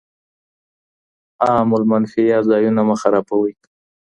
[1.45, 3.53] عام المنفعه ځايونه مه خرابوئ.